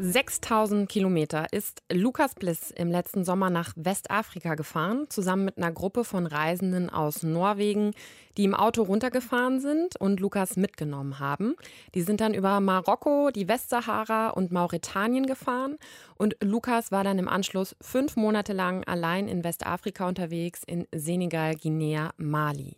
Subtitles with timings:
[0.00, 6.04] 6000 Kilometer ist Lukas Bliss im letzten Sommer nach Westafrika gefahren, zusammen mit einer Gruppe
[6.04, 7.90] von Reisenden aus Norwegen,
[8.36, 11.56] die im Auto runtergefahren sind und Lukas mitgenommen haben.
[11.96, 15.78] Die sind dann über Marokko, die Westsahara und Mauretanien gefahren
[16.16, 21.56] und Lukas war dann im Anschluss fünf Monate lang allein in Westafrika unterwegs, in Senegal,
[21.56, 22.76] Guinea, Mali.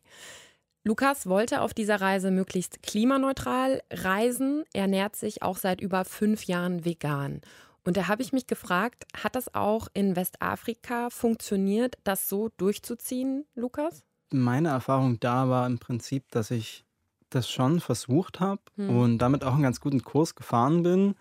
[0.82, 6.86] Lukas wollte auf dieser Reise möglichst klimaneutral reisen, ernährt sich auch seit über fünf Jahren
[6.86, 7.42] vegan.
[7.84, 13.44] Und da habe ich mich gefragt, hat das auch in Westafrika funktioniert, das so durchzuziehen,
[13.54, 14.04] Lukas?
[14.30, 16.84] Meine Erfahrung da war im Prinzip, dass ich
[17.28, 18.96] das schon versucht habe hm.
[18.96, 21.14] und damit auch einen ganz guten Kurs gefahren bin.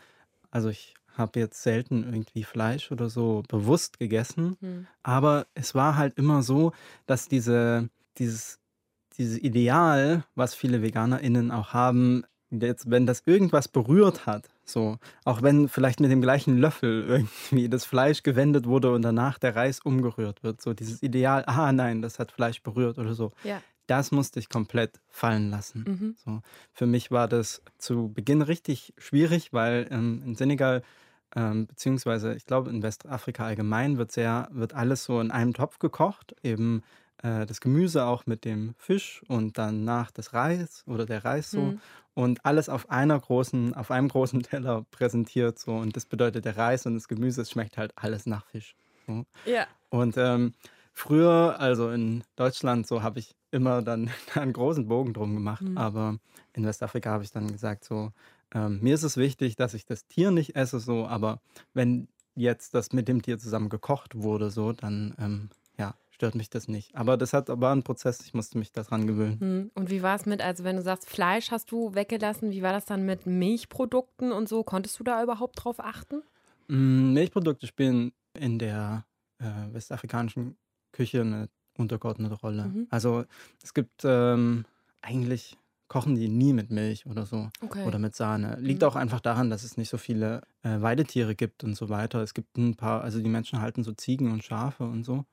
[0.52, 4.88] Also ich habe jetzt selten irgendwie Fleisch oder so bewusst gegessen, hm.
[5.04, 6.72] aber es war halt immer so,
[7.06, 8.60] dass diese, dieses
[9.20, 15.42] dieses Ideal, was viele VeganerInnen auch haben, jetzt, wenn das irgendwas berührt hat, so, auch
[15.42, 19.80] wenn vielleicht mit dem gleichen Löffel irgendwie das Fleisch gewendet wurde und danach der Reis
[19.82, 23.32] umgerührt wird, so dieses Ideal, ah nein, das hat Fleisch berührt oder so.
[23.44, 23.62] Ja.
[23.88, 25.84] Das musste ich komplett fallen lassen.
[25.88, 26.16] Mhm.
[26.24, 26.42] So,
[26.74, 30.84] für mich war das zu Beginn richtig schwierig, weil ähm, in Senegal
[31.36, 35.80] ähm, beziehungsweise ich glaube in Westafrika allgemein wird sehr, wird alles so in einem Topf
[35.80, 36.84] gekocht, eben
[37.24, 41.62] äh, das Gemüse auch mit dem Fisch und danach das Reis oder der Reis so
[41.62, 41.82] mhm.
[42.14, 46.58] und alles auf einer großen, auf einem großen Teller präsentiert so und das bedeutet der
[46.58, 48.76] Reis und das Gemüse, es schmeckt halt alles nach Fisch.
[49.08, 49.26] So.
[49.46, 49.68] Ja.
[49.90, 50.54] Und ähm,
[50.94, 55.78] früher, also in Deutschland, so habe ich immer dann einen großen Bogen drum gemacht, mhm.
[55.78, 56.18] aber
[56.54, 58.12] in Westafrika habe ich dann gesagt so,
[58.54, 61.42] ähm, mir ist es wichtig, dass ich das Tier nicht esse so, aber
[61.74, 65.50] wenn jetzt das mit dem Tier zusammen gekocht wurde so, dann ähm,
[66.20, 66.94] stört mich das nicht.
[66.96, 69.40] Aber das hat aber ein Prozess, ich musste mich daran gewöhnen.
[69.40, 69.72] Hm.
[69.74, 72.74] Und wie war es mit, also wenn du sagst, Fleisch hast du weggelassen, wie war
[72.74, 74.64] das dann mit Milchprodukten und so?
[74.64, 76.22] Konntest du da überhaupt drauf achten?
[76.68, 79.06] Mm, Milchprodukte spielen in der
[79.40, 80.58] äh, westafrikanischen
[80.92, 81.48] Küche eine
[81.78, 82.66] untergeordnete Rolle.
[82.66, 82.88] Mhm.
[82.90, 83.24] Also
[83.64, 84.66] es gibt ähm,
[85.02, 85.58] eigentlich
[85.88, 87.86] kochen die nie mit Milch oder so okay.
[87.86, 88.58] oder mit Sahne.
[88.60, 88.90] Liegt mhm.
[88.90, 92.22] auch einfach daran, dass es nicht so viele äh, Weidetiere gibt und so weiter.
[92.22, 95.26] Es gibt ein paar, also die Menschen halten so Ziegen und Schafe und so.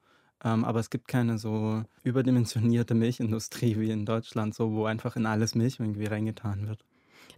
[0.44, 5.26] Ähm, aber es gibt keine so überdimensionierte Milchindustrie wie in Deutschland, so wo einfach in
[5.26, 6.84] alles Milch irgendwie reingetan wird.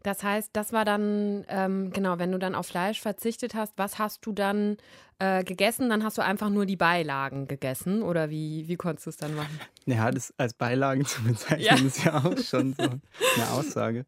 [0.03, 3.98] Das heißt, das war dann, ähm, genau, wenn du dann auf Fleisch verzichtet hast, was
[3.98, 4.76] hast du dann
[5.19, 5.88] äh, gegessen?
[5.88, 9.34] Dann hast du einfach nur die Beilagen gegessen oder wie, wie konntest du es dann
[9.34, 9.59] machen?
[9.86, 11.75] Ja, das als Beilagen zu bezeichnen ja.
[11.75, 14.04] ist ja auch schon so eine Aussage.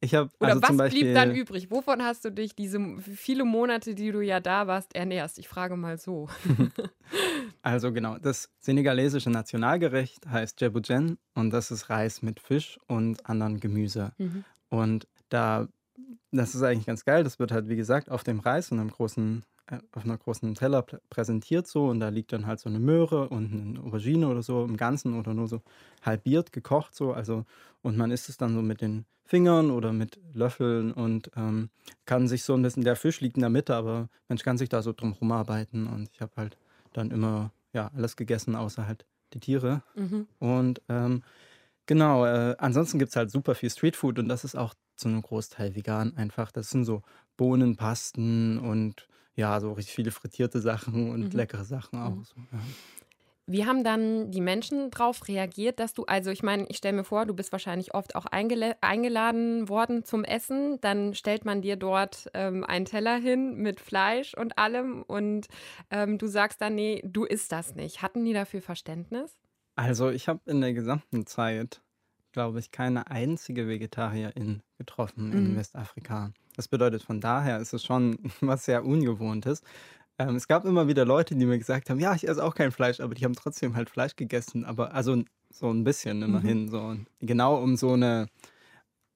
[0.00, 1.70] Ich habe Oder also was Beispiel, blieb dann übrig?
[1.70, 5.38] Wovon hast du dich diese viele Monate, die du ja da warst, ernährst?
[5.38, 6.28] Ich frage mal so.
[7.68, 13.60] also genau, das senegalesische Nationalgericht heißt Djeboujen und das ist Reis mit Fisch und anderen
[13.60, 14.12] Gemüse.
[14.16, 14.44] Mhm.
[14.70, 15.68] Und da,
[16.32, 17.24] das ist eigentlich ganz geil.
[17.24, 20.54] Das wird halt, wie gesagt, auf dem Reis und einem großen äh, auf einer großen
[20.54, 24.42] Teller präsentiert so und da liegt dann halt so eine Möhre und eine Aubergine oder
[24.42, 25.60] so im Ganzen oder nur so
[26.00, 27.44] halbiert gekocht so also
[27.82, 31.68] und man isst es dann so mit den Fingern oder mit Löffeln und ähm,
[32.06, 34.70] kann sich so ein bisschen der Fisch liegt in der Mitte aber man kann sich
[34.70, 36.56] da so drum rumarbeiten und ich habe halt
[36.94, 40.26] dann immer ja alles gegessen außer halt die Tiere mhm.
[40.38, 41.22] und ähm,
[41.86, 45.22] genau äh, ansonsten gibt es halt super viel Streetfood und das ist auch zu einem
[45.22, 47.02] Großteil vegan einfach das sind so
[47.36, 49.08] Bohnenpasten und
[49.38, 51.38] ja, so richtig viele frittierte Sachen und mhm.
[51.38, 52.16] leckere Sachen auch.
[52.16, 52.24] Mhm.
[52.24, 52.58] So, ja.
[53.50, 57.04] Wie haben dann die Menschen darauf reagiert, dass du, also ich meine, ich stelle mir
[57.04, 60.78] vor, du bist wahrscheinlich oft auch eingeladen worden zum Essen.
[60.82, 65.48] Dann stellt man dir dort ähm, einen Teller hin mit Fleisch und allem und
[65.90, 68.02] ähm, du sagst dann, nee, du isst das nicht.
[68.02, 69.38] Hatten die dafür Verständnis?
[69.76, 71.80] Also ich habe in der gesamten Zeit,
[72.32, 75.56] glaube ich, keine einzige Vegetarierin getroffen in mhm.
[75.56, 76.32] Westafrika.
[76.54, 79.62] Das bedeutet, von daher ist es schon was sehr Ungewohntes.
[80.18, 82.72] Ähm, es gab immer wieder Leute, die mir gesagt haben, ja, ich esse auch kein
[82.72, 86.64] Fleisch, aber die haben trotzdem halt Fleisch gegessen, aber also so ein bisschen immerhin.
[86.64, 86.68] Mhm.
[86.68, 86.80] So.
[86.80, 88.28] Und genau um so eine,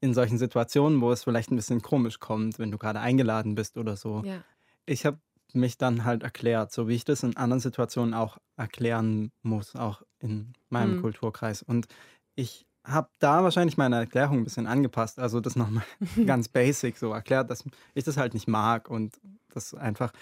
[0.01, 3.77] in solchen Situationen, wo es vielleicht ein bisschen komisch kommt, wenn du gerade eingeladen bist
[3.77, 4.23] oder so.
[4.25, 4.43] Ja.
[4.87, 5.19] Ich habe
[5.53, 10.03] mich dann halt erklärt, so wie ich das in anderen Situationen auch erklären muss, auch
[10.21, 11.03] in meinem mhm.
[11.03, 11.63] Kulturkreis.
[11.63, 11.87] Und
[12.35, 15.19] ich habe da wahrscheinlich meine Erklärung ein bisschen angepasst.
[15.19, 15.85] Also das nochmal
[16.27, 20.13] ganz basic so erklärt, dass ich das halt nicht mag und das einfach,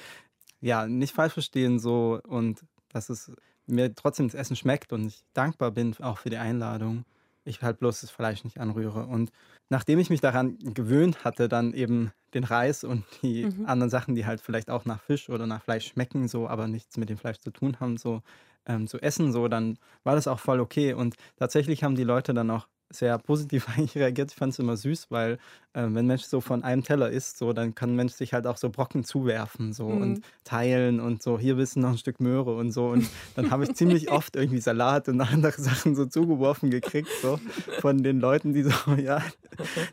[0.60, 3.32] ja, nicht falsch verstehen so und dass es
[3.66, 7.04] mir trotzdem das Essen schmeckt und ich dankbar bin auch für die Einladung.
[7.44, 9.06] ich halt bloß das Fleisch nicht anrühre.
[9.06, 9.30] Und
[9.70, 13.66] nachdem ich mich daran gewöhnt hatte, dann eben den Reis und die mhm.
[13.66, 16.96] anderen Sachen, die halt vielleicht auch nach Fisch oder nach Fleisch schmecken, so, aber nichts
[16.96, 18.22] mit dem Fleisch zu tun haben, so
[18.66, 20.92] ähm, zu essen, so, dann war das auch voll okay.
[20.92, 24.32] Und tatsächlich haben die Leute dann auch sehr positiv eigentlich reagiert.
[24.32, 25.38] Ich fand es immer süß, weil
[25.72, 28.32] äh, wenn ein Mensch so von einem Teller isst, so, dann kann ein Mensch sich
[28.32, 30.02] halt auch so Brocken zuwerfen so mhm.
[30.02, 32.88] und teilen und so, hier bist du noch ein Stück Möhre und so.
[32.88, 37.38] Und dann habe ich ziemlich oft irgendwie Salat und andere Sachen so zugeworfen gekriegt, so
[37.80, 39.22] von den Leuten, die so, ja,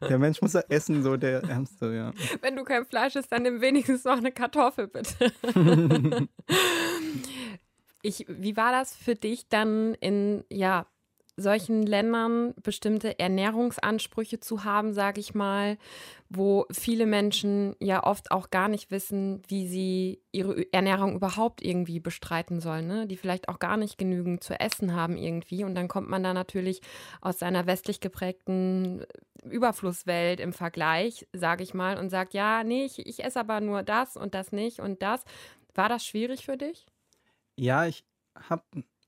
[0.02, 2.14] der Mensch muss ja essen, so der Ärmste, ja.
[2.42, 5.32] Wenn du kein Fleisch isst, dann nimm wenigstens noch eine Kartoffel, bitte.
[8.02, 10.88] ich, wie war das für dich dann in, ja,
[11.38, 15.78] solchen Ländern bestimmte Ernährungsansprüche zu haben, sage ich mal,
[16.30, 22.00] wo viele Menschen ja oft auch gar nicht wissen, wie sie ihre Ernährung überhaupt irgendwie
[22.00, 23.08] bestreiten sollen, ne?
[23.08, 25.64] die vielleicht auch gar nicht genügend zu essen haben irgendwie.
[25.64, 26.82] Und dann kommt man da natürlich
[27.22, 29.06] aus seiner westlich geprägten
[29.44, 33.84] Überflusswelt im Vergleich, sage ich mal, und sagt, ja, nee, ich, ich esse aber nur
[33.84, 35.24] das und das nicht und das.
[35.76, 36.88] War das schwierig für dich?
[37.56, 38.04] Ja, ich
[38.50, 38.64] habe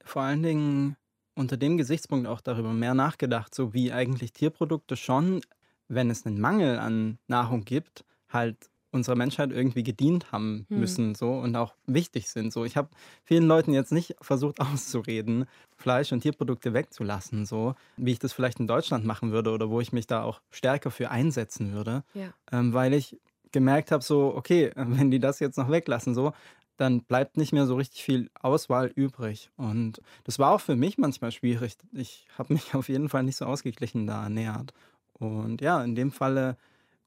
[0.06, 0.96] vor allen Dingen
[1.40, 5.40] unter dem Gesichtspunkt auch darüber mehr nachgedacht, so wie eigentlich Tierprodukte schon,
[5.88, 8.58] wenn es einen Mangel an Nahrung gibt, halt
[8.92, 10.80] unserer Menschheit irgendwie gedient haben hm.
[10.80, 11.16] müssen hm.
[11.16, 12.66] so und auch wichtig sind so.
[12.66, 12.90] Ich habe
[13.24, 15.46] vielen Leuten jetzt nicht versucht auszureden,
[15.78, 19.80] Fleisch und Tierprodukte wegzulassen, so wie ich das vielleicht in Deutschland machen würde oder wo
[19.80, 22.34] ich mich da auch stärker für einsetzen würde, ja.
[22.52, 23.18] ähm, weil ich
[23.52, 26.34] gemerkt habe so, okay, wenn die das jetzt noch weglassen so,
[26.80, 29.50] dann bleibt nicht mehr so richtig viel Auswahl übrig.
[29.58, 31.76] Und das war auch für mich manchmal schwierig.
[31.92, 34.74] Ich habe mich auf jeden Fall nicht so ausgeglichen da ernährt.
[35.14, 36.58] Und ja, in dem Falle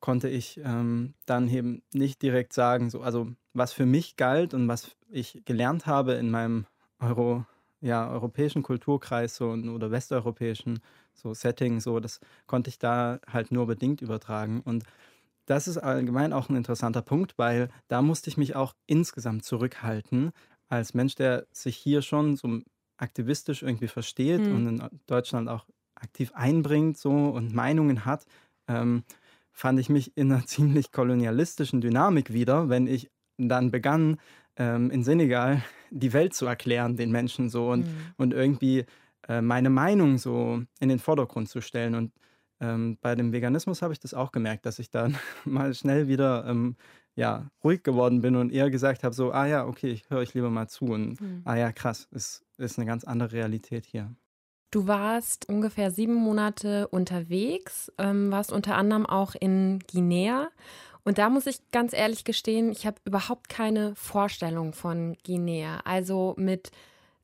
[0.00, 4.69] konnte ich ähm, dann eben nicht direkt sagen, so, also was für mich galt und
[4.69, 6.66] was ich gelernt habe in meinem
[7.00, 7.46] Euro,
[7.80, 10.80] ja, europäischen Kulturkreis so, oder westeuropäischen
[11.14, 14.60] so Setting, so, das konnte ich da halt nur bedingt übertragen.
[14.60, 14.84] Und
[15.47, 20.33] das ist allgemein auch ein interessanter Punkt, weil da musste ich mich auch insgesamt zurückhalten,
[20.69, 22.61] als Mensch, der sich hier schon so
[22.97, 24.55] aktivistisch irgendwie versteht mhm.
[24.55, 28.25] und in Deutschland auch aktiv einbringt so und Meinungen hat,
[28.69, 29.05] ähm,
[29.50, 34.19] fand ich mich in einer ziemlich kolonialistischen Dynamik wieder, wenn ich dann begann,
[34.56, 37.97] ähm, in Senegal die Welt zu erklären den Menschen so und, mhm.
[38.17, 38.85] und irgendwie
[39.29, 42.12] äh, meine Meinung so in den Vordergrund zu stellen und
[42.62, 46.47] ähm, bei dem Veganismus habe ich das auch gemerkt, dass ich dann mal schnell wieder
[46.47, 46.76] ähm,
[47.14, 50.32] ja, ruhig geworden bin und eher gesagt habe, so, ah ja, okay, ich höre euch
[50.32, 51.43] lieber mal zu und mhm.
[51.44, 54.14] ah ja, krass, ist, ist eine ganz andere Realität hier.
[54.70, 60.49] Du warst ungefähr sieben Monate unterwegs, ähm, warst unter anderem auch in Guinea.
[61.05, 65.81] Und da muss ich ganz ehrlich gestehen, ich habe überhaupt keine Vorstellung von Guinea.
[65.85, 66.70] Also mit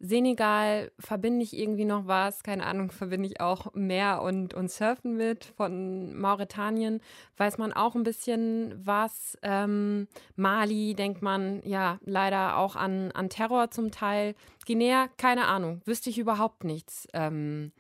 [0.01, 5.17] Senegal verbinde ich irgendwie noch was, keine Ahnung, verbinde ich auch Meer und, und Surfen
[5.17, 5.45] mit.
[5.45, 7.01] Von Mauretanien
[7.37, 9.37] weiß man auch ein bisschen was.
[9.43, 10.07] Ähm,
[10.37, 14.35] Mali denkt man ja leider auch an, an Terror zum Teil.
[14.67, 17.73] Guinea, keine Ahnung, wüsste ich überhaupt nichts ähm,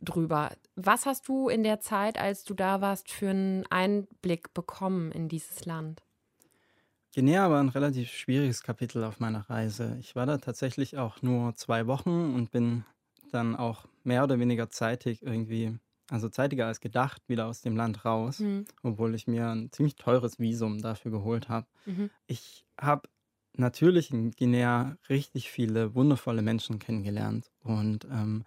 [0.00, 0.50] drüber.
[0.74, 5.28] Was hast du in der Zeit, als du da warst, für einen Einblick bekommen in
[5.28, 6.02] dieses Land?
[7.18, 9.96] Guinea war ein relativ schwieriges Kapitel auf meiner Reise.
[9.98, 12.84] Ich war da tatsächlich auch nur zwei Wochen und bin
[13.32, 15.76] dann auch mehr oder weniger zeitig irgendwie,
[16.10, 18.66] also zeitiger als gedacht, wieder aus dem Land raus, mhm.
[18.84, 21.66] obwohl ich mir ein ziemlich teures Visum dafür geholt habe.
[21.86, 22.10] Mhm.
[22.28, 23.08] Ich habe
[23.54, 28.44] natürlich in Guinea richtig viele wundervolle Menschen kennengelernt und ähm,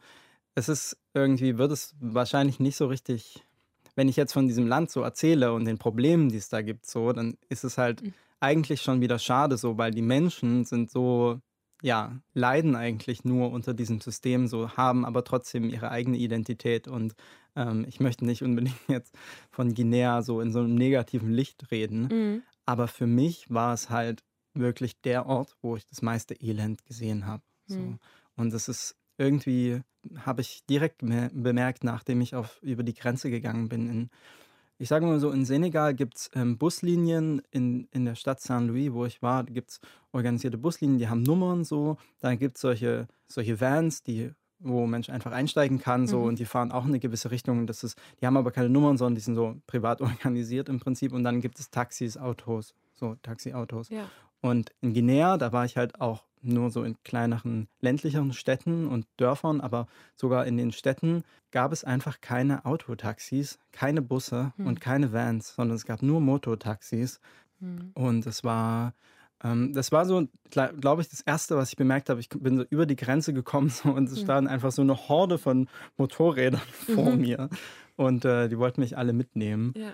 [0.55, 3.43] es ist irgendwie, wird es wahrscheinlich nicht so richtig,
[3.95, 6.85] wenn ich jetzt von diesem Land so erzähle und den Problemen, die es da gibt,
[6.85, 8.01] so, dann ist es halt.
[8.41, 11.39] Eigentlich schon wieder schade so, weil die Menschen sind so,
[11.81, 17.15] ja, leiden eigentlich nur unter diesem System, so haben aber trotzdem ihre eigene Identität und
[17.55, 19.15] ähm, ich möchte nicht unbedingt jetzt
[19.49, 22.43] von Guinea so in so einem negativen Licht reden, mhm.
[22.65, 27.25] aber für mich war es halt wirklich der Ort, wo ich das meiste Elend gesehen
[27.25, 27.43] habe.
[27.67, 27.79] So.
[27.79, 27.99] Mhm.
[28.35, 29.81] Und das ist irgendwie,
[30.25, 34.09] habe ich direkt bemerkt, nachdem ich auf, über die Grenze gegangen bin in
[34.81, 38.91] ich sage mal so, in Senegal gibt es ähm, Buslinien in, in der Stadt Saint-Louis,
[38.91, 39.79] wo ich war, gibt es
[40.11, 41.97] organisierte Buslinien, die haben Nummern so.
[42.19, 46.25] Dann gibt es solche, solche Vans, die, wo Mensch einfach einsteigen kann so mhm.
[46.29, 47.67] und die fahren auch in eine gewisse Richtung.
[47.67, 51.13] Das ist, die haben aber keine Nummern, sondern die sind so privat organisiert im Prinzip.
[51.13, 53.89] Und dann gibt es Taxis, Autos, so Taxiautos.
[53.89, 54.09] Ja.
[54.41, 59.07] Und in Guinea, da war ich halt auch nur so in kleineren ländlicheren Städten und
[59.17, 64.67] Dörfern, aber sogar in den Städten gab es einfach keine Autotaxis, keine Busse hm.
[64.67, 67.19] und keine Vans, sondern es gab nur Mototaxis.
[67.59, 67.91] Hm.
[67.93, 68.93] Und es war
[69.43, 72.19] Ähm, das war so, glaube ich, das Erste, was ich bemerkt habe.
[72.19, 74.23] Ich bin so über die Grenze gekommen so, und es mhm.
[74.23, 75.67] stand einfach so eine Horde von
[75.97, 76.61] Motorrädern
[76.95, 77.49] vor mir.
[77.95, 79.73] Und äh, die wollten mich alle mitnehmen.
[79.75, 79.93] Ja.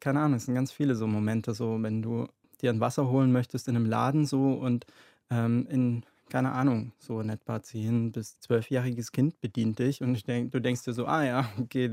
[0.00, 2.26] Keine Ahnung, es sind ganz viele so Momente, so wenn du
[2.62, 4.86] dir ein Wasser holen möchtest in einem Laden so und
[5.30, 10.52] ähm, in, keine Ahnung, so ein etwa 10- bis 12-jähriges Kind bedient dich und denk,
[10.52, 11.88] du denkst dir so, ah ja, okay,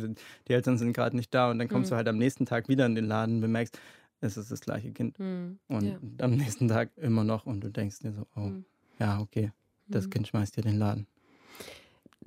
[0.48, 1.94] die Eltern sind gerade nicht da und dann kommst mhm.
[1.94, 3.80] du halt am nächsten Tag wieder in den Laden und bemerkst,
[4.20, 5.20] es ist das gleiche Kind.
[5.20, 5.60] Mhm.
[5.68, 5.98] Und ja.
[6.20, 8.66] am nächsten Tag immer noch und du denkst dir so, oh, mhm.
[9.00, 9.52] ja, okay,
[9.88, 10.10] das mhm.
[10.12, 11.08] Kind schmeißt dir den Laden.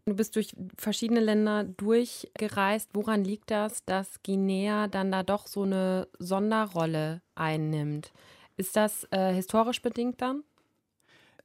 [0.07, 2.91] Du bist durch verschiedene Länder durchgereist.
[2.95, 8.13] Woran liegt das, dass Guinea dann da doch so eine Sonderrolle einnimmt?
[8.57, 10.43] Ist das äh, historisch bedingt dann?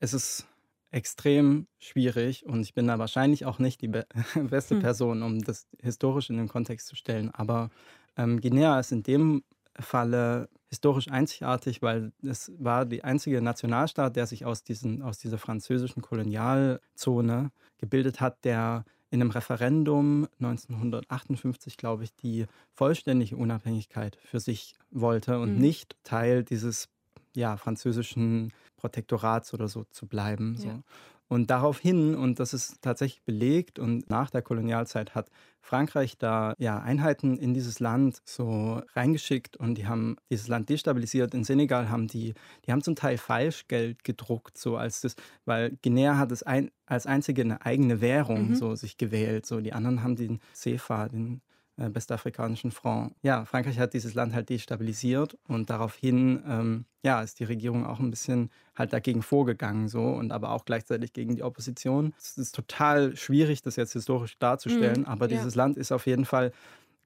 [0.06, 0.48] Es ist
[0.92, 4.82] extrem schwierig und ich bin da wahrscheinlich auch nicht die be beste hm.
[4.82, 7.32] Person, um das historisch in den Kontext zu stellen.
[7.32, 7.72] Aber
[8.16, 9.44] ähm, Guinea ist in dem
[9.80, 15.40] Falle historisch einzigartig, weil es war die einzige Nationalstaat, der sich aus, diesen, aus dieser
[15.40, 24.40] französischen Kolonialzone gebildet hat, der in einem Referendum 1958, glaube ich, die vollständige Unabhängigkeit für
[24.40, 25.62] sich wollte und mhm.
[25.62, 26.90] nicht Teil dieses
[27.36, 30.56] ja, französischen Protektorats oder so zu bleiben.
[30.58, 30.68] So.
[30.68, 30.80] Ja.
[31.28, 36.78] Und daraufhin, und das ist tatsächlich belegt, und nach der Kolonialzeit hat Frankreich da ja
[36.80, 41.34] Einheiten in dieses Land so reingeschickt und die haben dieses Land destabilisiert.
[41.34, 45.16] In Senegal haben die, die haben zum Teil Falschgeld gedruckt, so als das,
[45.46, 48.56] weil Guinea hat es ein, als einzige eine eigene Währung mhm.
[48.56, 49.48] so sich gewählt.
[49.48, 51.42] So die anderen haben den CFA, den
[51.78, 53.14] westafrikanischen Franc.
[53.22, 58.00] Ja, Frankreich hat dieses Land halt destabilisiert und daraufhin ähm, ja, ist die Regierung auch
[58.00, 62.14] ein bisschen halt dagegen vorgegangen so und aber auch gleichzeitig gegen die Opposition.
[62.18, 65.64] Es ist total schwierig, das jetzt historisch darzustellen, mhm, aber dieses ja.
[65.64, 66.52] Land ist auf jeden Fall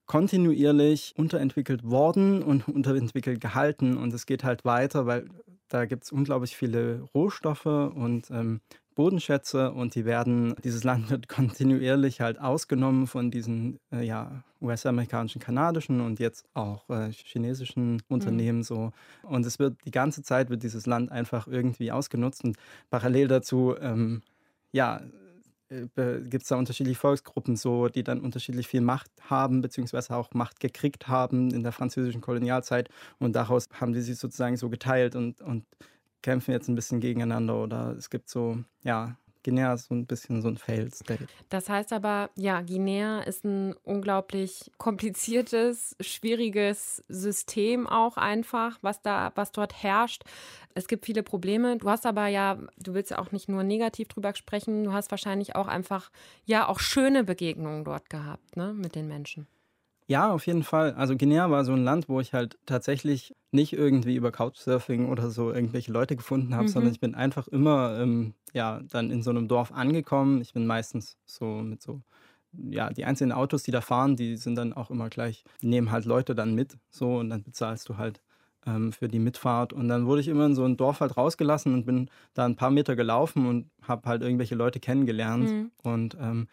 [0.06, 5.26] kontinuierlich unterentwickelt worden und unterentwickelt gehalten und es geht halt weiter, weil
[5.68, 8.60] da gibt es unglaublich viele Rohstoffe und ähm,
[9.00, 15.40] Bodenschätze und die werden, dieses Land wird kontinuierlich halt ausgenommen von diesen äh, ja, US-amerikanischen,
[15.40, 18.62] kanadischen und jetzt auch äh, chinesischen Unternehmen mhm.
[18.62, 18.92] so.
[19.22, 22.58] Und es wird die ganze Zeit wird dieses Land einfach irgendwie ausgenutzt und
[22.90, 24.20] parallel dazu, ähm,
[24.70, 25.00] ja,
[25.70, 25.86] äh,
[26.28, 30.60] gibt es da unterschiedliche Volksgruppen so, die dann unterschiedlich viel Macht haben, beziehungsweise auch Macht
[30.60, 35.40] gekriegt haben in der französischen Kolonialzeit und daraus haben die sich sozusagen so geteilt und,
[35.40, 35.64] und
[36.22, 40.42] kämpfen jetzt ein bisschen gegeneinander oder es gibt so, ja, Guinea ist so ein bisschen
[40.42, 41.26] so ein Failed State.
[41.48, 49.32] Das heißt aber, ja, Guinea ist ein unglaublich kompliziertes, schwieriges System auch einfach, was da,
[49.34, 50.24] was dort herrscht.
[50.74, 51.78] Es gibt viele Probleme.
[51.78, 55.10] Du hast aber ja, du willst ja auch nicht nur negativ drüber sprechen, du hast
[55.10, 56.10] wahrscheinlich auch einfach,
[56.44, 59.46] ja, auch schöne Begegnungen dort gehabt, ne, mit den Menschen.
[60.10, 60.94] Ja, auf jeden Fall.
[60.94, 65.30] Also Guinea war so ein Land, wo ich halt tatsächlich nicht irgendwie über Couchsurfing oder
[65.30, 66.68] so irgendwelche Leute gefunden habe, mhm.
[66.68, 70.40] sondern ich bin einfach immer ähm, ja dann in so einem Dorf angekommen.
[70.40, 72.02] Ich bin meistens so mit so
[72.52, 75.92] ja, die einzelnen Autos, die da fahren, die sind dann auch immer gleich, die nehmen
[75.92, 78.20] halt Leute dann mit, so und dann bezahlst du halt
[78.66, 79.72] ähm, für die Mitfahrt.
[79.72, 82.56] Und dann wurde ich immer in so ein Dorf halt rausgelassen und bin da ein
[82.56, 85.50] paar Meter gelaufen und habe halt irgendwelche Leute kennengelernt.
[85.50, 85.70] Mhm.
[85.84, 86.48] Und ähm,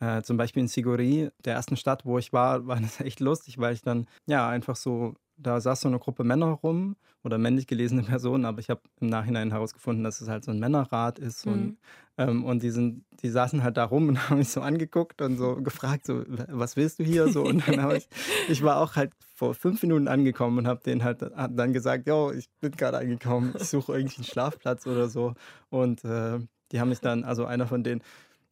[0.00, 3.58] äh, zum Beispiel in Siguri, der ersten Stadt, wo ich war, war das echt lustig,
[3.58, 7.66] weil ich dann ja einfach so, da saß so eine Gruppe Männer rum oder männlich
[7.66, 11.46] gelesene Personen, aber ich habe im Nachhinein herausgefunden, dass es halt so ein Männerrat ist.
[11.46, 11.52] Mhm.
[11.52, 11.78] Und,
[12.16, 15.36] ähm, und die, sind, die saßen halt da rum und haben mich so angeguckt und
[15.36, 17.28] so gefragt, so, was willst du hier?
[17.28, 18.08] So, und dann habe ich,
[18.48, 22.32] ich war auch halt vor fünf Minuten angekommen und habe denen halt dann gesagt, jo,
[22.32, 25.34] ich bin gerade angekommen, ich suche irgendwie einen Schlafplatz oder so.
[25.70, 26.38] Und äh,
[26.72, 28.02] die haben mich dann, also einer von denen,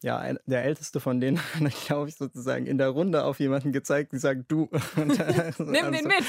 [0.03, 1.39] ja, ein, der älteste von denen
[1.85, 4.69] glaube ich, sozusagen in der Runde auf jemanden gezeigt, die sagt, du.
[4.95, 6.23] Nimm den mit.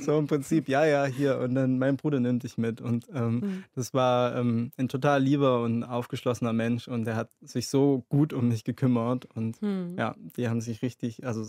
[0.00, 1.38] so im Prinzip, ja, ja, hier.
[1.38, 2.80] Und dann mein Bruder nimmt dich mit.
[2.80, 3.64] Und ähm, mhm.
[3.74, 6.88] das war ähm, ein total lieber und aufgeschlossener Mensch.
[6.88, 9.26] Und der hat sich so gut um mich gekümmert.
[9.34, 9.96] Und mhm.
[9.98, 11.44] ja, die haben sich richtig, also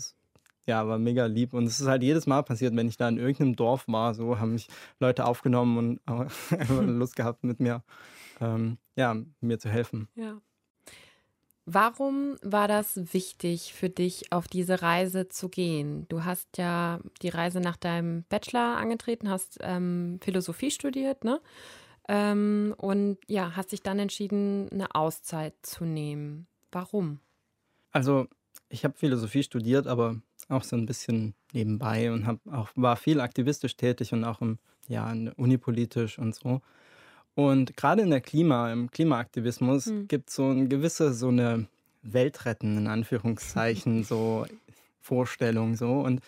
[0.66, 1.54] ja, war mega lieb.
[1.54, 4.38] Und es ist halt jedes Mal passiert, wenn ich da in irgendeinem Dorf war, so
[4.38, 4.68] haben mich
[5.00, 7.82] Leute aufgenommen und Lust gehabt, mit mir,
[8.40, 10.08] ähm, ja, mir zu helfen.
[10.16, 10.38] Ja.
[11.68, 16.06] Warum war das wichtig für dich, auf diese Reise zu gehen?
[16.08, 21.40] Du hast ja die Reise nach deinem Bachelor angetreten, hast ähm, Philosophie studiert, ne?
[22.08, 26.46] Ähm, und ja, hast dich dann entschieden, eine Auszeit zu nehmen.
[26.70, 27.20] Warum?
[27.92, 28.26] Also,
[28.68, 33.20] ich habe Philosophie studiert, aber auch so ein bisschen nebenbei und hab auch, war viel
[33.20, 34.58] aktivistisch tätig und auch im,
[34.88, 36.60] ja, unipolitisch und so.
[37.36, 40.08] Und gerade in der Klima, im Klimaaktivismus mhm.
[40.08, 41.68] gibt es so eine gewisse, so eine
[42.02, 44.46] Weltretten, in Anführungszeichen, so
[45.00, 46.00] Vorstellung so.
[46.00, 46.22] Und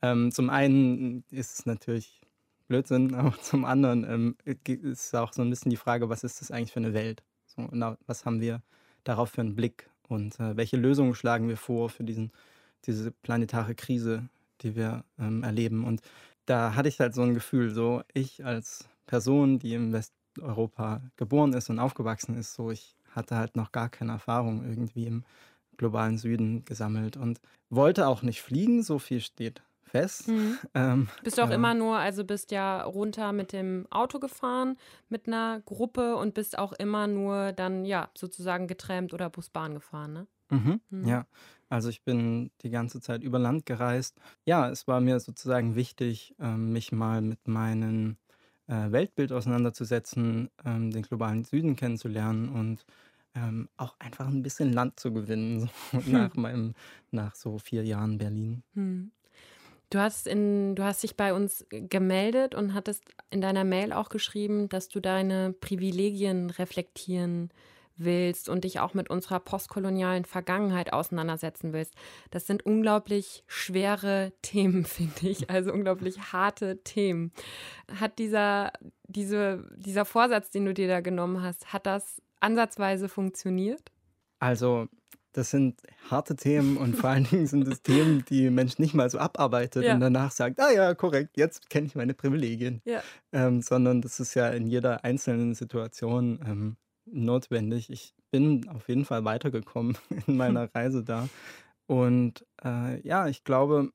[0.00, 2.22] ähm, zum einen ist es natürlich
[2.66, 6.50] Blödsinn, aber zum anderen ähm, ist auch so ein bisschen die Frage, was ist das
[6.50, 7.22] eigentlich für eine Welt?
[7.44, 8.62] So, na, was haben wir
[9.04, 12.32] darauf für einen Blick und äh, welche Lösungen schlagen wir vor für diesen,
[12.86, 14.30] diese planetare Krise,
[14.62, 15.84] die wir ähm, erleben?
[15.84, 16.00] Und
[16.46, 19.92] da hatte ich halt so ein Gefühl, so ich als Person, die im
[20.36, 25.06] Westeuropa geboren ist und aufgewachsen ist, so ich hatte halt noch gar keine Erfahrung irgendwie
[25.06, 25.24] im
[25.76, 30.28] globalen Süden gesammelt und wollte auch nicht fliegen, so viel steht fest.
[30.28, 30.58] Mhm.
[30.74, 34.76] Ähm, bist du auch äh, immer nur, also bist ja runter mit dem Auto gefahren
[35.08, 40.12] mit einer Gruppe und bist auch immer nur dann ja sozusagen getrennt oder Busbahn gefahren,
[40.12, 40.26] ne?
[40.50, 41.06] Mhm, mhm.
[41.08, 41.26] Ja,
[41.68, 44.18] also ich bin die ganze Zeit über Land gereist.
[44.44, 48.16] Ja, es war mir sozusagen wichtig, ähm, mich mal mit meinem
[48.68, 52.84] äh, Weltbild auseinanderzusetzen, ähm, den globalen Süden kennenzulernen und
[53.34, 56.74] ähm, auch einfach ein bisschen Land zu gewinnen, so nach meinem,
[57.10, 58.62] nach so vier Jahren Berlin.
[58.74, 59.10] Hm.
[59.90, 64.08] Du hast, in, du hast dich bei uns gemeldet und hattest in deiner Mail auch
[64.08, 67.50] geschrieben, dass du deine Privilegien reflektieren
[67.96, 71.94] willst und dich auch mit unserer postkolonialen Vergangenheit auseinandersetzen willst.
[72.30, 77.32] Das sind unglaublich schwere Themen, finde ich, also unglaublich harte Themen.
[78.00, 78.72] Hat dieser,
[79.06, 83.90] diese, dieser Vorsatz, den du dir da genommen hast, hat das ansatzweise funktioniert?
[84.38, 84.88] Also,
[85.32, 88.94] das sind harte Themen und vor allen Dingen sind es Themen, die ein Mensch nicht
[88.94, 89.94] mal so abarbeitet ja.
[89.94, 92.80] und danach sagt, ah ja, korrekt, jetzt kenne ich meine Privilegien.
[92.84, 93.02] Ja.
[93.32, 97.90] Ähm, sondern das ist ja in jeder einzelnen Situation ähm, notwendig.
[97.90, 99.96] Ich bin auf jeden Fall weitergekommen
[100.26, 101.28] in meiner Reise da.
[101.86, 103.90] Und äh, ja, ich glaube,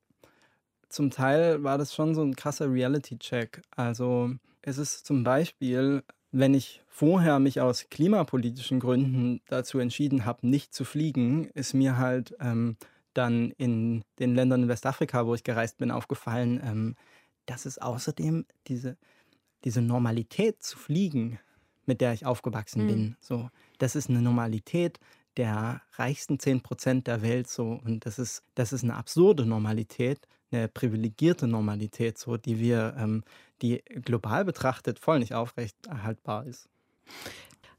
[0.88, 3.62] zum Teil war das schon so ein krasser Reality-Check.
[3.76, 6.02] Also es ist zum Beispiel
[6.32, 11.98] wenn ich vorher mich aus klimapolitischen Gründen dazu entschieden habe, nicht zu fliegen, ist mir
[11.98, 12.76] halt ähm,
[13.14, 16.96] dann in den Ländern in Westafrika, wo ich gereist bin, aufgefallen, ähm,
[17.46, 18.96] dass es außerdem diese,
[19.64, 21.40] diese Normalität zu fliegen,
[21.90, 22.86] mit der ich aufgewachsen mhm.
[22.86, 25.00] bin, so, das ist eine Normalität
[25.36, 30.20] der reichsten 10 Prozent der Welt so und das ist, das ist eine absurde Normalität,
[30.52, 33.24] eine privilegierte Normalität, so, die wir, ähm,
[33.60, 36.68] die global betrachtet voll nicht aufrechterhaltbar ist.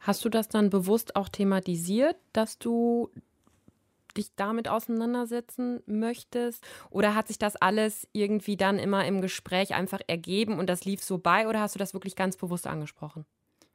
[0.02, 3.10] Hast du das dann bewusst auch thematisiert, dass du
[4.18, 6.66] dich damit auseinandersetzen möchtest?
[6.90, 11.02] Oder hat sich das alles irgendwie dann immer im Gespräch einfach ergeben und das lief
[11.02, 11.48] so bei?
[11.48, 13.26] Oder hast du das wirklich ganz bewusst angesprochen?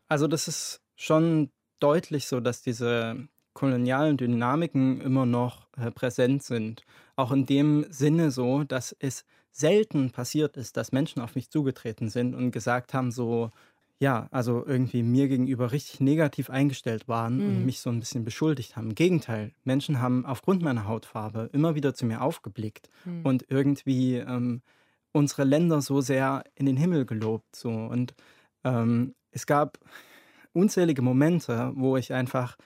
[0.09, 6.85] Also das ist schon deutlich so, dass diese kolonialen Dynamiken immer noch äh, präsent sind.
[7.17, 12.11] Auch in dem Sinne so, dass es selten passiert ist, dass Menschen auf mich zugetreten
[12.11, 13.51] sind und gesagt haben, so,
[13.99, 17.49] ja, also irgendwie mir gegenüber richtig negativ eingestellt waren mhm.
[17.49, 18.89] und mich so ein bisschen beschuldigt haben.
[18.91, 23.25] Im Gegenteil, Menschen haben aufgrund meiner Hautfarbe immer wieder zu mir aufgeblickt mhm.
[23.25, 24.61] und irgendwie ähm,
[25.13, 27.57] unsere Länder so sehr in den Himmel gelobt.
[27.57, 27.71] So.
[27.71, 28.15] Und
[28.65, 29.79] ähm, es gab
[30.55, 32.57] unzählige Momente, wo ich einfach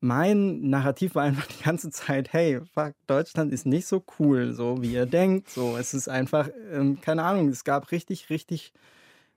[0.00, 4.82] mein Narrativ war einfach die ganze Zeit, hey, fuck, Deutschland ist nicht so cool, so
[4.82, 5.48] wie ihr denkt.
[5.48, 8.72] So, es ist einfach, ähm, keine Ahnung, es gab richtig, richtig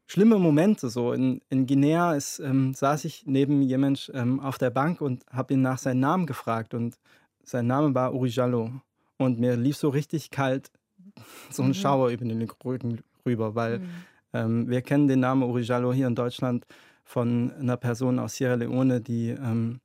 [0.07, 0.89] schlimme Momente.
[0.89, 5.25] So in, in Guinea ist, ähm, saß ich neben jemand ähm, auf der Bank und
[5.31, 6.97] habe ihn nach seinem Namen gefragt und
[7.43, 8.71] sein Name war Uri Jallo.
[9.17, 10.71] Und mir lief so richtig kalt
[11.49, 11.75] so ein mhm.
[11.75, 13.89] Schauer über den Rücken rüber, weil mhm.
[14.37, 16.65] Ähm, wir kennen den Namen Uri Jallo hier in Deutschland
[17.03, 19.79] von einer Person aus Sierra Leone, die ähm,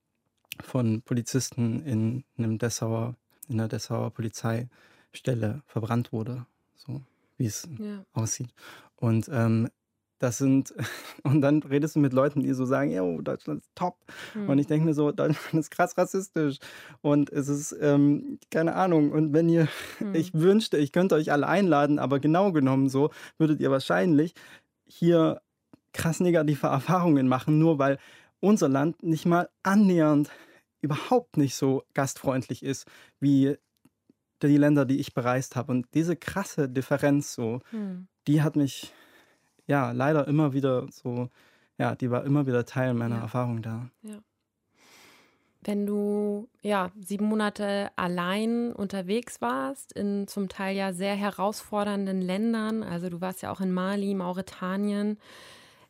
[0.60, 3.14] von Polizisten in einem Dessauer,
[3.48, 6.44] in einer Dessauer Polizeistelle verbrannt wurde,
[6.76, 7.00] so
[7.38, 8.04] wie es ja.
[8.12, 8.52] aussieht.
[8.96, 9.68] Und ähm,
[10.22, 10.72] das sind,
[11.24, 13.96] und dann redest du mit Leuten, die so sagen, ja, Deutschland ist top.
[14.34, 14.48] Mhm.
[14.48, 16.58] Und ich denke mir so, Deutschland ist krass rassistisch.
[17.00, 20.14] Und es ist, ähm, keine Ahnung, und wenn ihr, mhm.
[20.14, 24.34] ich wünschte, ich könnte euch alle einladen, aber genau genommen so, würdet ihr wahrscheinlich
[24.86, 25.40] hier
[25.92, 27.98] krass negative Erfahrungen machen, nur weil
[28.40, 30.30] unser Land nicht mal annähernd
[30.80, 32.86] überhaupt nicht so gastfreundlich ist
[33.20, 33.56] wie
[34.42, 35.72] die Länder, die ich bereist habe.
[35.72, 38.08] Und diese krasse Differenz so, hm.
[38.26, 38.92] die hat mich
[39.66, 41.28] ja leider immer wieder so,
[41.78, 43.22] ja, die war immer wieder Teil meiner ja.
[43.22, 43.88] Erfahrung da.
[44.02, 44.18] Ja.
[45.64, 52.82] Wenn du ja sieben Monate allein unterwegs warst, in zum Teil ja sehr herausfordernden Ländern,
[52.82, 55.18] also du warst ja auch in Mali, Mauretanien,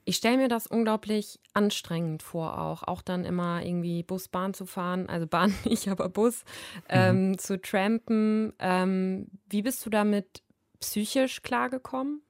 [0.05, 2.83] ich stelle mir das unglaublich anstrengend vor, auch.
[2.83, 6.45] Auch dann immer irgendwie Bus, Bahn zu fahren, also Bahn nicht, aber Bus,
[6.89, 7.39] ähm, mhm.
[7.39, 8.53] zu trampen.
[8.59, 10.43] Ähm, wie bist du damit
[10.81, 12.23] psychisch klargekommen?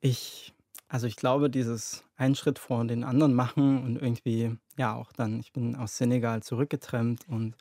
[0.00, 0.54] Ich,
[0.88, 5.40] also ich glaube, dieses einen Schritt vor den anderen machen und irgendwie, ja, auch dann,
[5.40, 7.56] ich bin aus Senegal zurückgetrennt und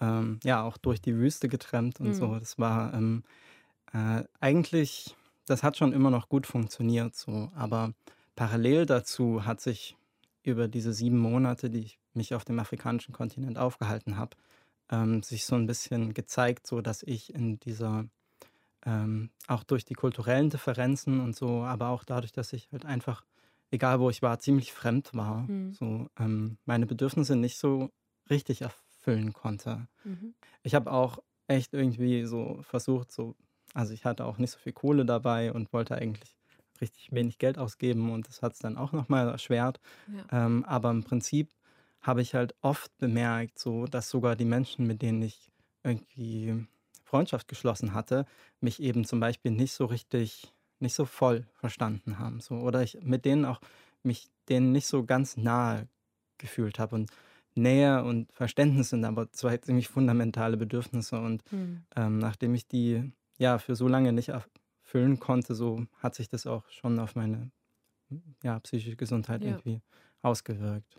[0.00, 2.14] ähm, ja, auch durch die Wüste getrennt und mhm.
[2.14, 2.38] so.
[2.38, 3.24] Das war ähm,
[3.92, 7.50] äh, eigentlich das hat schon immer noch gut funktioniert so.
[7.54, 7.92] Aber
[8.36, 9.96] parallel dazu hat sich
[10.42, 14.36] über diese sieben Monate, die ich mich auf dem afrikanischen Kontinent aufgehalten habe,
[14.90, 18.06] ähm, sich so ein bisschen gezeigt, so dass ich in dieser
[18.84, 23.24] ähm, auch durch die kulturellen Differenzen und so, aber auch dadurch, dass ich halt einfach,
[23.70, 25.72] egal wo ich war, ziemlich fremd war, mhm.
[25.72, 27.90] so ähm, meine Bedürfnisse nicht so
[28.30, 29.88] richtig erfüllen konnte.
[30.04, 30.34] Mhm.
[30.62, 33.36] Ich habe auch echt irgendwie so versucht, so,
[33.74, 36.36] also ich hatte auch nicht so viel Kohle dabei und wollte eigentlich
[36.80, 39.80] richtig wenig Geld ausgeben und das hat es dann auch nochmal erschwert.
[40.08, 40.46] Ja.
[40.46, 41.50] Ähm, aber im Prinzip
[42.00, 45.52] habe ich halt oft bemerkt, so dass sogar die Menschen, mit denen ich
[45.84, 46.66] irgendwie
[47.12, 48.24] Freundschaft geschlossen hatte,
[48.62, 52.40] mich eben zum Beispiel nicht so richtig, nicht so voll verstanden haben.
[52.40, 52.54] So.
[52.54, 53.60] Oder ich mit denen auch
[54.02, 55.88] mich denen nicht so ganz nahe
[56.38, 56.94] gefühlt habe.
[56.94, 57.10] Und
[57.54, 61.20] Nähe und Verständnis sind aber zwei ziemlich fundamentale Bedürfnisse.
[61.20, 61.82] Und mhm.
[61.96, 66.46] ähm, nachdem ich die ja für so lange nicht erfüllen konnte, so hat sich das
[66.46, 67.50] auch schon auf meine
[68.42, 69.50] ja, psychische Gesundheit ja.
[69.50, 69.82] irgendwie
[70.22, 70.98] ausgewirkt.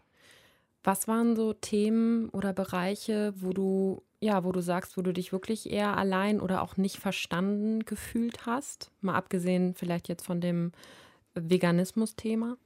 [0.84, 5.32] Was waren so Themen oder Bereiche, wo du, ja, wo du sagst, wo du dich
[5.32, 8.92] wirklich eher allein oder auch nicht verstanden gefühlt hast?
[9.02, 10.72] Mal abgesehen vielleicht jetzt von dem
[11.36, 12.58] Veganismus-Thema?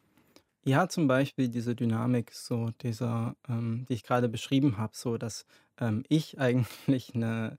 [0.66, 5.46] Ja, zum Beispiel diese Dynamik, so dieser, ähm, die ich gerade beschrieben habe, so dass
[5.80, 7.58] ähm, ich eigentlich eine,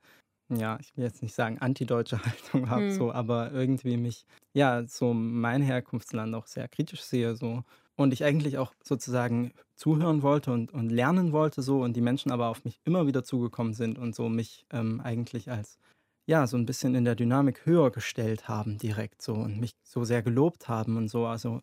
[0.49, 2.91] ja, ich will jetzt nicht sagen antideutsche Haltung habe, hm.
[2.93, 7.65] so, aber irgendwie mich, ja, so mein Herkunftsland auch sehr kritisch sehe, so
[7.99, 12.31] und ich eigentlich auch sozusagen zuhören wollte und, und lernen wollte so und die Menschen
[12.31, 15.79] aber auf mich immer wieder zugekommen sind und so mich ähm, eigentlich als
[16.25, 20.05] ja so ein bisschen in der Dynamik höher gestellt haben direkt so und mich so
[20.05, 21.61] sehr gelobt haben und so also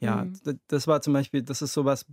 [0.00, 0.58] ja mhm.
[0.66, 2.04] das war zum Beispiel das ist sowas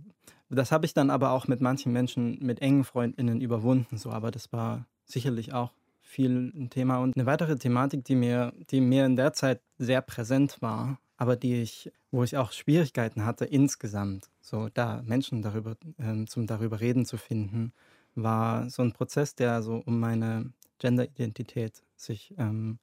[0.48, 4.30] das habe ich dann aber auch mit manchen Menschen mit engen Freundinnen überwunden so aber
[4.30, 9.04] das war sicherlich auch viel ein Thema und eine weitere Thematik die mir die mir
[9.04, 14.28] in der Zeit sehr präsent war aber die ich, wo ich auch Schwierigkeiten hatte insgesamt,
[14.42, 17.72] so da Menschen darüber, ähm, zum darüber reden zu finden,
[18.14, 22.78] war so ein Prozess, der so um meine Genderidentität sich ähm,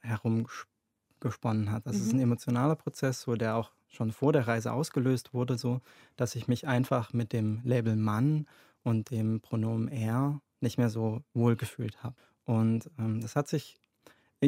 [0.00, 1.84] herumgesponnen hat.
[1.86, 2.02] Das mhm.
[2.02, 5.82] ist ein emotionaler Prozess, wo der auch schon vor der Reise ausgelöst wurde, so
[6.16, 8.46] dass ich mich einfach mit dem Label Mann
[8.84, 12.16] und dem Pronomen er nicht mehr so wohl gefühlt habe.
[12.46, 13.76] Und ähm, das hat sich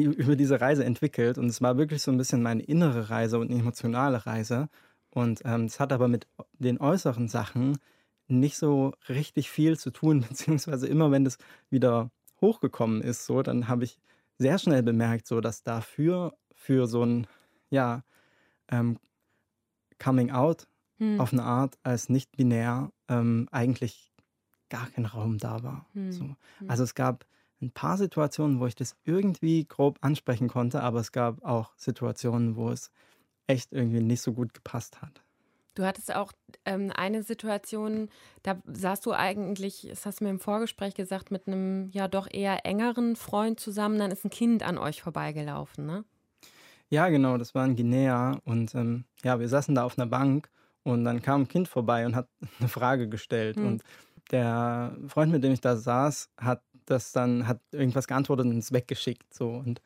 [0.03, 3.49] über diese Reise entwickelt und es war wirklich so ein bisschen meine innere Reise und
[3.49, 4.69] eine emotionale Reise.
[5.09, 6.27] Und ähm, es hat aber mit
[6.59, 7.77] den äußeren Sachen
[8.27, 11.37] nicht so richtig viel zu tun, beziehungsweise immer wenn das
[11.69, 13.97] wieder hochgekommen ist, so, dann habe ich
[14.37, 17.27] sehr schnell bemerkt, so dass dafür für so ein
[17.69, 18.03] ja
[18.69, 18.97] ähm,
[19.97, 21.21] Coming Out hm.
[21.21, 24.11] auf eine Art als nicht binär ähm, eigentlich
[24.69, 25.85] gar kein Raum da war.
[25.93, 26.11] Hm.
[26.11, 26.23] So.
[26.23, 26.37] Hm.
[26.67, 27.25] Also es gab
[27.61, 32.55] ein paar Situationen, wo ich das irgendwie grob ansprechen konnte, aber es gab auch Situationen,
[32.55, 32.91] wo es
[33.47, 35.21] echt irgendwie nicht so gut gepasst hat.
[35.75, 36.31] Du hattest auch
[36.63, 38.09] ähm, eine Situation,
[38.43, 42.27] da saßt du eigentlich, das hast du mir im Vorgespräch gesagt, mit einem ja doch
[42.31, 46.05] eher engeren Freund zusammen, dann ist ein Kind an euch vorbeigelaufen, ne?
[46.89, 50.49] Ja, genau, das war in Guinea und ähm, ja, wir saßen da auf einer Bank
[50.83, 53.67] und dann kam ein Kind vorbei und hat eine Frage gestellt hm.
[53.67, 53.83] und
[54.31, 58.71] der Freund, mit dem ich da saß, hat das dann, hat irgendwas geantwortet und es
[58.71, 59.33] weggeschickt.
[59.33, 59.49] So.
[59.49, 59.81] Und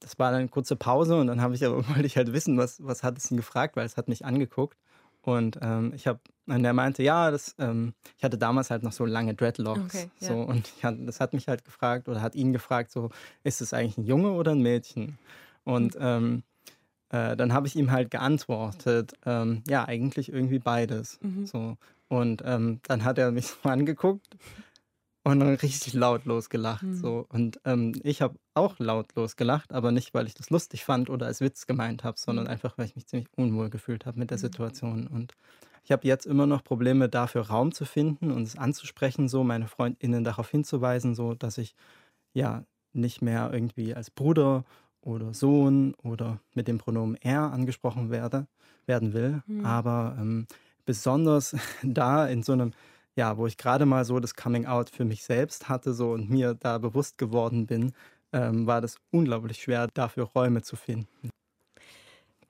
[0.00, 2.58] das war dann eine kurze Pause und dann habe ich aber, wollte ich halt wissen,
[2.58, 4.78] was, was hat es ihn gefragt, weil es hat mich angeguckt.
[5.22, 8.92] Und ähm, ich habe, und er meinte, ja, das, ähm, ich hatte damals halt noch
[8.92, 9.96] so lange Dreadlocks.
[9.96, 10.42] Okay, so, ja.
[10.44, 13.10] Und ich das hat mich halt gefragt oder hat ihn gefragt, so,
[13.42, 15.18] ist es eigentlich ein Junge oder ein Mädchen?
[15.64, 16.00] Und mhm.
[16.00, 16.42] ähm,
[17.08, 21.18] äh, dann habe ich ihm halt geantwortet, ähm, ja, eigentlich irgendwie beides.
[21.20, 21.46] Mhm.
[21.46, 21.76] So.
[22.08, 24.36] Und ähm, dann hat er mich so angeguckt
[25.32, 26.84] und dann richtig laut losgelacht.
[26.84, 26.94] Mhm.
[26.94, 27.26] So.
[27.28, 31.26] Und ähm, ich habe auch laut losgelacht, aber nicht, weil ich das lustig fand oder
[31.26, 32.52] als Witz gemeint habe, sondern mhm.
[32.52, 34.42] einfach, weil ich mich ziemlich unwohl gefühlt habe mit der mhm.
[34.42, 35.06] Situation.
[35.08, 35.32] Und
[35.82, 39.66] ich habe jetzt immer noch Probleme, dafür Raum zu finden und es anzusprechen, so meine
[39.66, 41.74] FreundInnen darauf hinzuweisen, so dass ich
[42.32, 44.64] ja nicht mehr irgendwie als Bruder
[45.00, 48.46] oder Sohn oder mit dem Pronomen er angesprochen werde,
[48.86, 49.42] werden will.
[49.46, 49.66] Mhm.
[49.66, 50.46] Aber ähm,
[50.84, 52.72] besonders da in so einem,
[53.16, 56.30] ja, wo ich gerade mal so das Coming Out für mich selbst hatte so und
[56.30, 57.92] mir da bewusst geworden bin,
[58.32, 61.30] ähm, war das unglaublich schwer, dafür Räume zu finden.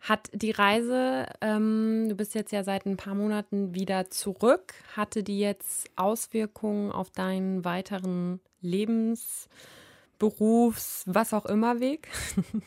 [0.00, 5.22] Hat die Reise, ähm, du bist jetzt ja seit ein paar Monaten wieder zurück, hatte
[5.22, 9.48] die jetzt Auswirkungen auf deinen weiteren Lebens-,
[10.18, 12.08] Berufs-, was auch immer Weg?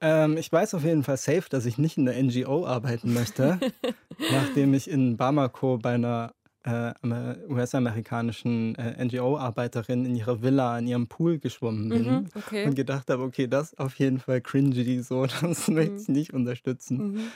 [0.00, 3.58] Ähm, ich weiß auf jeden Fall safe, dass ich nicht in der NGO arbeiten möchte,
[4.32, 6.32] nachdem ich in Bamako bei einer
[6.68, 12.64] äh, US-amerikanischen äh, NGO-Arbeiterin in ihrer Villa in ihrem Pool geschwommen bin Mhm, okay.
[12.64, 16.34] und gedacht habe, okay, das ist auf jeden Fall cringy, so, das möchte ich nicht
[16.34, 17.04] unterstützen.
[17.04, 17.32] Mhm.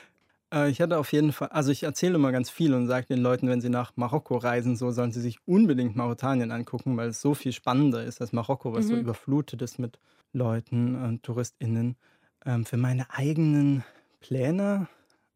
[0.53, 3.21] Äh, ich hatte auf jeden Fall, also ich erzähle immer ganz viel und sage den
[3.21, 7.21] Leuten, wenn sie nach Marokko reisen, so sollen sie sich unbedingt Mauretanien angucken, weil es
[7.21, 9.03] so viel spannender ist als Marokko, was so Mhm.
[9.03, 9.99] überflutet ist mit
[10.33, 11.97] Leuten und TouristInnen.
[12.45, 13.85] Ähm, für meine eigenen
[14.21, 14.89] Pläne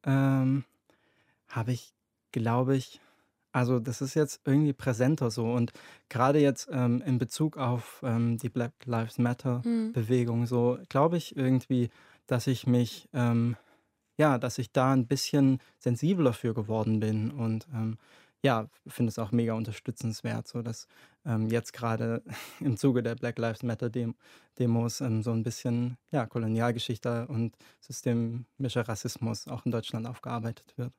[0.04, 0.64] ähm,
[1.48, 1.94] habe ich,
[2.32, 3.00] glaube ich,
[3.56, 5.72] also das ist jetzt irgendwie präsenter so und
[6.10, 9.92] gerade jetzt ähm, in Bezug auf ähm, die Black Lives Matter Mhm.
[9.94, 11.88] Bewegung so, glaube ich irgendwie,
[12.26, 13.56] dass ich mich, ähm,
[14.18, 17.96] ja, dass ich da ein bisschen sensibler für geworden bin und ähm,
[18.42, 20.86] ja, finde es auch mega unterstützenswert, so dass
[21.24, 22.22] ähm, jetzt gerade
[22.60, 24.16] im Zuge der Black Lives Matter Dem
[24.58, 30.92] Demos ähm, so ein bisschen ja, Kolonialgeschichte und systemischer Rassismus auch in Deutschland aufgearbeitet wird.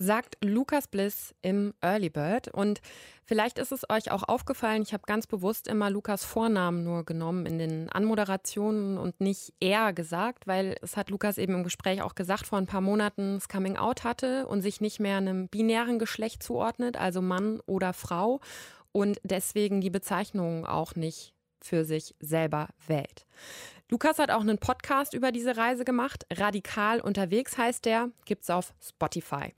[0.00, 2.48] Sagt Lukas Bliss im Early Bird.
[2.48, 2.80] Und
[3.26, 7.44] vielleicht ist es euch auch aufgefallen, ich habe ganz bewusst immer Lukas Vornamen nur genommen
[7.44, 12.14] in den Anmoderationen und nicht er gesagt, weil es hat Lukas eben im Gespräch auch
[12.14, 15.98] gesagt, vor ein paar Monaten das Coming Out hatte und sich nicht mehr einem binären
[15.98, 18.40] Geschlecht zuordnet, also Mann oder Frau
[18.92, 23.26] und deswegen die Bezeichnung auch nicht für sich selber wählt.
[23.90, 26.24] Lukas hat auch einen Podcast über diese Reise gemacht.
[26.32, 29.52] Radikal unterwegs heißt der, gibt's auf Spotify.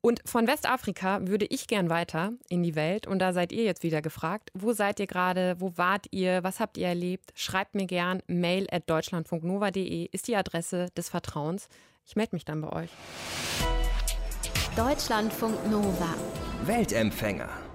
[0.00, 3.06] Und von Westafrika würde ich gern weiter in die Welt.
[3.06, 4.50] Und da seid ihr jetzt wieder gefragt.
[4.54, 5.56] Wo seid ihr gerade?
[5.58, 6.42] Wo wart ihr?
[6.42, 7.32] Was habt ihr erlebt?
[7.34, 8.20] Schreibt mir gern.
[8.26, 11.68] Mail at deutschlandfunknova.de ist die Adresse des Vertrauens.
[12.04, 12.90] Ich melde mich dann bei euch.
[14.76, 16.14] Deutschlandfunk Nova.
[16.64, 17.67] Weltempfänger.